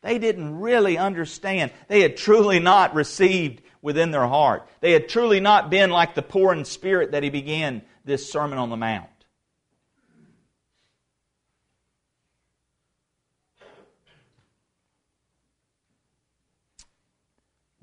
[0.00, 1.72] they didn't really understand.
[1.88, 4.68] They had truly not received within their heart.
[4.80, 8.58] They had truly not been like the poor in spirit that he began this Sermon
[8.58, 9.08] on the Mount.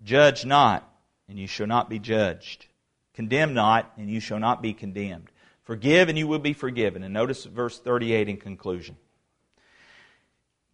[0.02, 0.90] Judge not,
[1.28, 2.68] and you shall not be judged.
[3.16, 5.32] Condemn not, and you shall not be condemned.
[5.64, 7.02] Forgive, and you will be forgiven.
[7.02, 8.98] And notice verse 38 in conclusion.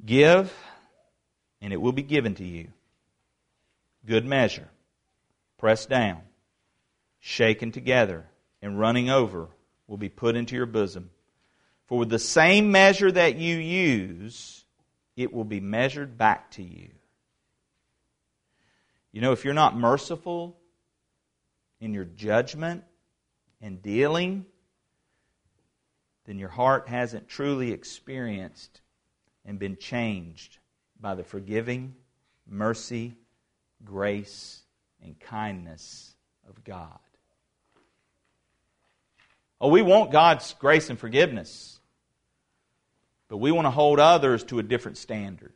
[0.03, 0.51] Give,
[1.61, 2.69] and it will be given to you.
[4.05, 4.67] Good measure,
[5.59, 6.21] pressed down,
[7.19, 8.25] shaken together,
[8.61, 9.47] and running over
[9.87, 11.11] will be put into your bosom.
[11.85, 14.65] For with the same measure that you use,
[15.15, 16.89] it will be measured back to you.
[19.11, 20.57] You know, if you're not merciful
[22.01, 22.83] your judgment
[23.61, 24.43] and dealing,
[26.25, 28.81] then your heart hasn't truly experienced
[29.45, 30.57] and been changed
[30.99, 31.93] by the forgiving
[32.49, 33.13] mercy,
[33.85, 34.63] grace,
[35.03, 36.15] and kindness
[36.49, 36.97] of God.
[39.59, 41.79] Oh, we want God's grace and forgiveness,
[43.27, 45.53] but we want to hold others to a different standard.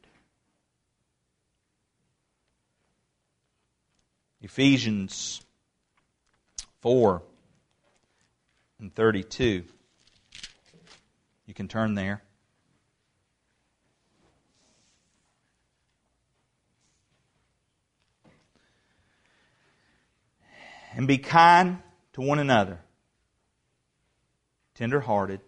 [4.41, 5.41] Ephesians
[6.85, 7.23] 4
[8.79, 9.63] and 32.
[11.47, 12.21] You can turn there.
[20.95, 21.79] and be kind
[22.13, 22.79] to one another,
[24.75, 25.41] tender hearted,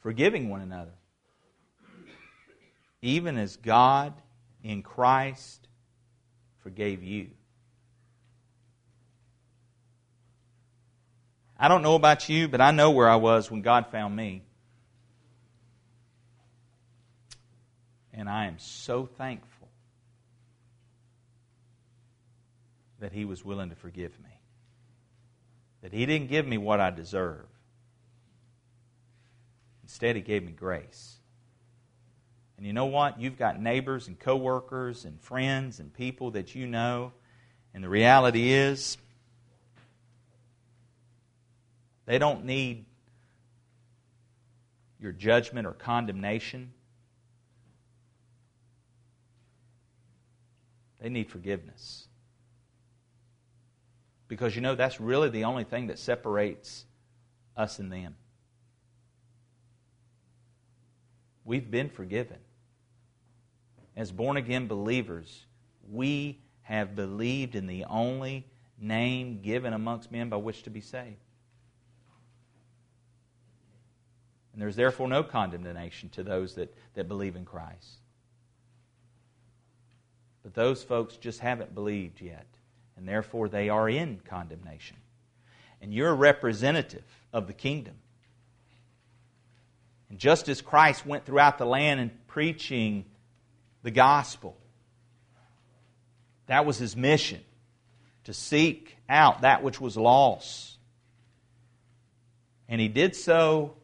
[0.00, 0.90] forgiving one another,
[3.00, 4.14] even as God
[4.64, 5.68] in Christ
[6.58, 7.30] forgave you.
[11.62, 14.42] I don't know about you, but I know where I was when God found me.
[18.14, 19.68] And I am so thankful
[22.98, 24.30] that He was willing to forgive me.
[25.82, 27.44] That He didn't give me what I deserve.
[29.82, 31.16] Instead, He gave me grace.
[32.56, 33.20] And you know what?
[33.20, 37.12] You've got neighbors and coworkers and friends and people that you know.
[37.74, 38.96] And the reality is,
[42.10, 42.86] they don't need
[44.98, 46.72] your judgment or condemnation.
[51.00, 52.08] They need forgiveness.
[54.26, 56.84] Because you know, that's really the only thing that separates
[57.56, 58.16] us and them.
[61.44, 62.38] We've been forgiven
[63.94, 65.44] as born again believers,
[65.88, 68.48] we have believed in the only
[68.80, 71.18] name given amongst men by which to be saved.
[74.60, 77.96] And there's therefore no condemnation to those that, that believe in Christ.
[80.42, 82.44] But those folks just haven't believed yet,
[82.94, 84.98] and therefore they are in condemnation.
[85.80, 87.94] And you're a representative of the kingdom.
[90.10, 93.06] And just as Christ went throughout the land and preaching
[93.82, 94.58] the gospel.
[96.48, 97.40] That was his mission
[98.24, 100.76] to seek out that which was lost.
[102.68, 103.76] And he did so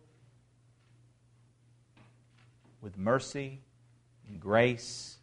[2.81, 3.61] with mercy
[4.29, 5.17] and grace.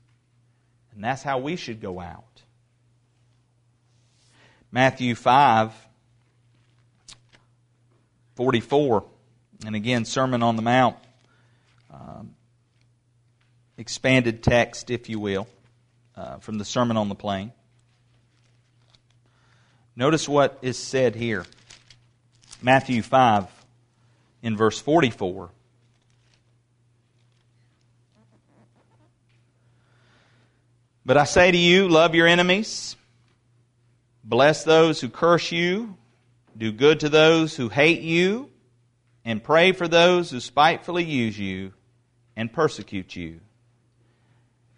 [0.93, 2.41] And that's how we should go out.
[4.71, 5.73] Matthew 5
[8.35, 9.05] 44.
[9.65, 10.97] And again, Sermon on the Mount.
[11.91, 12.35] Um,
[13.77, 15.47] expanded text, if you will,
[16.15, 17.51] uh, from the Sermon on the Plain.
[19.95, 21.45] Notice what is said here
[22.61, 23.45] Matthew 5
[24.41, 25.51] in verse 44.
[31.05, 32.95] But I say to you, love your enemies,
[34.23, 35.97] bless those who curse you,
[36.57, 38.49] do good to those who hate you,
[39.25, 41.73] and pray for those who spitefully use you
[42.37, 43.41] and persecute you.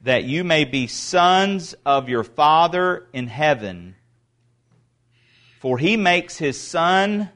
[0.02, 3.96] That you may be sons of your Father in heaven.
[5.60, 7.30] For he makes his sun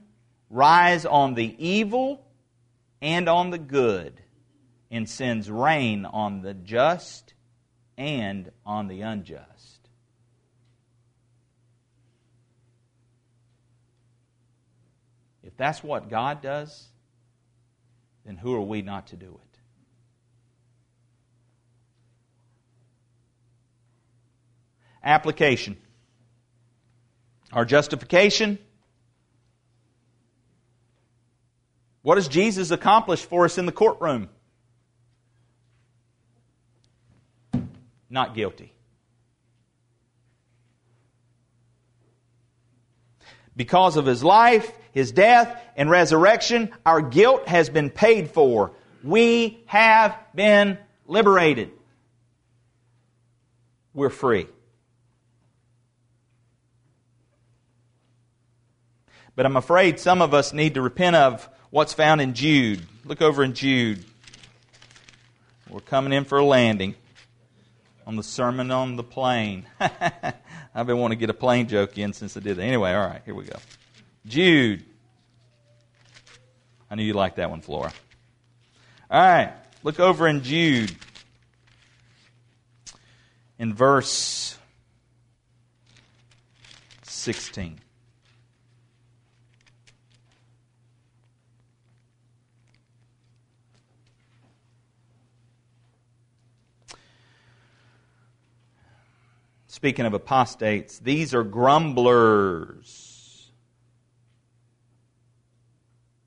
[0.50, 2.26] rise on the evil
[3.02, 4.20] and on the good,
[4.90, 7.34] and sends rain on the just
[8.00, 9.90] and on the unjust.
[15.44, 16.88] If that's what God does,
[18.26, 19.60] then who are we not to do it?
[25.04, 25.76] Application.
[27.52, 28.60] Our justification.
[32.02, 34.30] What does Jesus accomplish for us in the courtroom?
[38.10, 38.74] Not guilty.
[43.56, 48.72] Because of his life, his death, and resurrection, our guilt has been paid for.
[49.04, 51.72] We have been liberated.
[53.94, 54.48] We're free.
[59.36, 62.82] But I'm afraid some of us need to repent of what's found in Jude.
[63.06, 64.04] Look over in Jude.
[65.70, 66.96] We're coming in for a landing
[68.10, 69.68] on the Sermon on the Plain.
[69.80, 72.64] I've been wanting to get a plane joke in since I did it.
[72.64, 73.56] Anyway, all right, here we go.
[74.26, 74.84] Jude.
[76.90, 77.94] I knew you liked that one, Flora.
[79.12, 79.54] All right,
[79.84, 80.92] look over in Jude
[83.60, 84.58] in verse
[87.04, 87.80] 16.
[99.80, 103.50] Speaking of apostates, these are grumblers.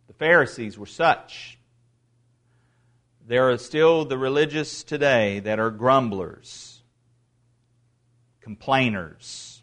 [0.07, 1.59] The Pharisees were such.
[3.28, 6.80] There are still the religious today that are grumblers,
[8.40, 9.61] complainers.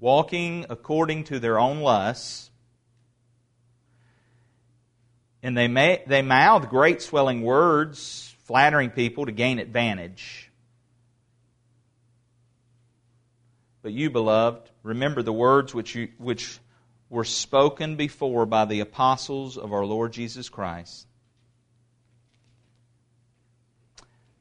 [0.00, 2.50] Walking according to their own lusts,
[5.40, 10.50] and they, may, they mouth great swelling words flattering people to gain advantage.
[13.82, 16.58] But you, beloved, remember the words which, you, which
[17.10, 21.06] were spoken before by the apostles of our Lord Jesus Christ.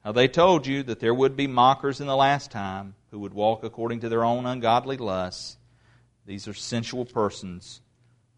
[0.05, 3.33] Now they told you that there would be mockers in the last time who would
[3.33, 5.57] walk according to their own ungodly lusts.
[6.25, 7.81] These are sensual persons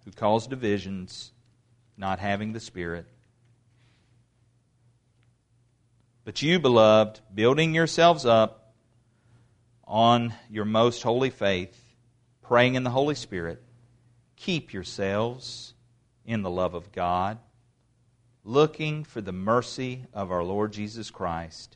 [0.04, 1.32] who cause divisions,
[1.98, 3.06] not having the Spirit.
[6.26, 8.74] But you, beloved, building yourselves up
[9.86, 11.78] on your most holy faith,
[12.42, 13.62] praying in the Holy Spirit,
[14.38, 15.74] keep yourselves
[16.26, 17.40] in the love of God,
[18.46, 21.76] looking for the mercy of our Lord Jesus Christ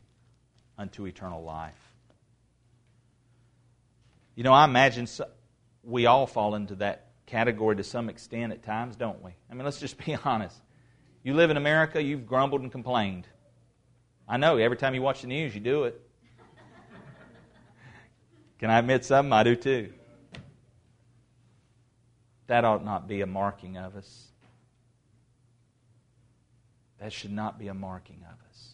[0.78, 1.74] unto eternal life.
[4.36, 5.08] You know, I imagine
[5.84, 9.32] we all fall into that category to some extent at times, don't we?
[9.52, 10.56] I mean, let's just be honest.
[11.24, 13.28] You live in America, you've grumbled and complained.
[14.28, 16.02] I know, every time you watch the news, you do it.
[18.60, 19.32] Can I admit something?
[19.32, 19.94] I do too.
[22.48, 24.28] That ought not be a marking of us.
[27.00, 28.74] That should not be a marking of us.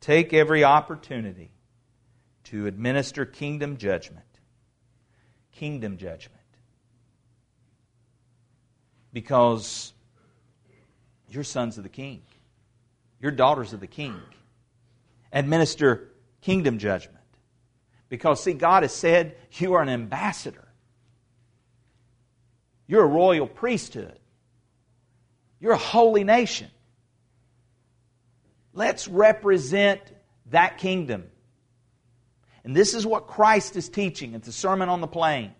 [0.00, 1.52] Take every opportunity
[2.44, 4.24] to administer kingdom judgment.
[5.52, 6.40] Kingdom judgment.
[9.12, 9.92] Because
[11.34, 12.22] you're sons of the king,
[13.20, 14.20] you're daughters of the king.
[15.32, 16.10] Administer
[16.42, 17.16] kingdom judgment.
[18.10, 20.68] Because, see, God has said you are an ambassador.
[22.86, 24.18] You're a royal priesthood.
[25.60, 26.68] You're a holy nation.
[28.74, 30.00] Let's represent
[30.50, 31.24] that kingdom.
[32.64, 35.52] And this is what Christ is teaching at the Sermon on the Plain.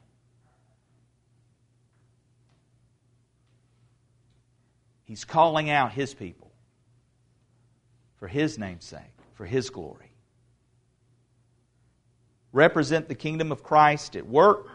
[5.04, 6.52] He's calling out His people
[8.16, 9.00] for His name's sake,
[9.34, 10.12] for His glory
[12.52, 14.68] represent the kingdom of Christ at work,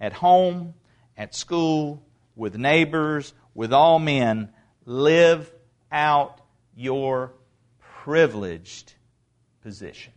[0.00, 0.74] at home,
[1.16, 2.02] at school,
[2.34, 4.50] with neighbors, with all men.
[4.84, 5.50] Live
[5.90, 6.40] out
[6.76, 7.32] your
[8.04, 8.92] privileged
[9.62, 10.12] position.